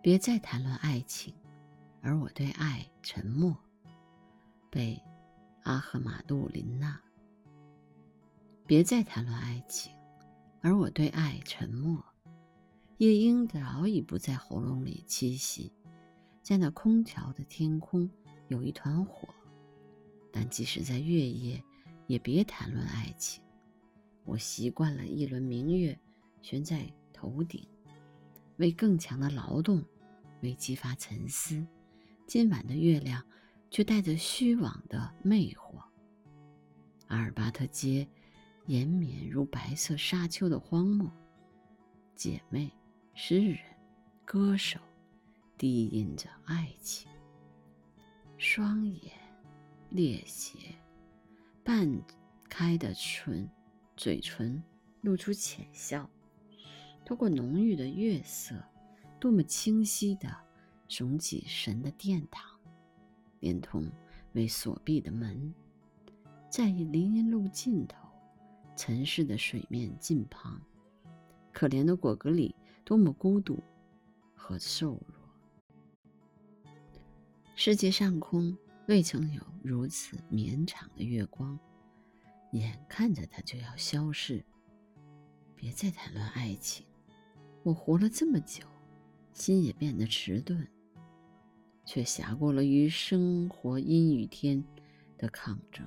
[0.00, 1.34] 别再谈论爱情，
[2.00, 3.56] 而我对爱沉默。
[4.70, 5.00] 被
[5.64, 7.00] 阿赫马杜林娜。
[8.64, 9.92] 别再谈论爱情，
[10.60, 12.04] 而我对爱沉默。
[12.98, 15.72] 夜莺早已不在喉咙里栖息，
[16.42, 18.08] 在那空调的天空
[18.48, 19.28] 有一团火。
[20.30, 21.62] 但即使在月夜，
[22.06, 23.42] 也别谈论爱情。
[24.24, 25.98] 我习惯了一轮明月
[26.42, 27.66] 悬在头顶，
[28.58, 29.84] 为更强的劳动，
[30.42, 31.66] 为激发沉思。
[32.26, 33.24] 今晚的月亮
[33.70, 35.82] 却带着虚妄的魅惑。
[37.06, 38.06] 阿尔巴特街
[38.66, 41.10] 延绵如白色沙丘的荒漠。
[42.14, 42.70] 姐妹、
[43.14, 43.58] 诗人、
[44.24, 44.78] 歌手，
[45.56, 47.08] 低吟着爱情。
[48.36, 49.12] 双眼
[49.90, 50.58] 裂斜，
[51.64, 51.90] 半
[52.48, 53.48] 开的唇。
[53.96, 54.62] 嘴唇
[55.00, 56.08] 露出浅笑，
[57.08, 58.54] 透过浓郁的月色，
[59.18, 60.28] 多么清晰的
[60.90, 62.60] 耸起神的殿堂，
[63.40, 63.90] 连同
[64.34, 65.54] 未锁闭的门，
[66.50, 67.96] 在林荫路尽头，
[68.76, 70.60] 尘世的水面近旁，
[71.50, 73.58] 可怜的果戈里多么孤独
[74.34, 76.74] 和瘦弱。
[77.56, 78.54] 世界上空
[78.86, 81.58] 未曾有如此绵长的月光。
[82.52, 84.44] 眼看着它就要消逝，
[85.56, 86.84] 别再谈论爱情。
[87.68, 88.64] 我活了这么久，
[89.34, 90.66] 心也变得迟钝，
[91.84, 94.64] 却侠过了与生活阴雨天
[95.18, 95.86] 的抗争。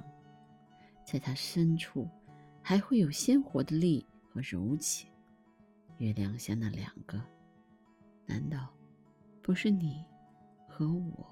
[1.03, 2.07] 在它深处，
[2.61, 5.09] 还会有鲜活的力和柔情。
[5.97, 7.19] 月亮下那两个，
[8.27, 8.71] 难道
[9.41, 10.05] 不是你
[10.67, 11.30] 和我？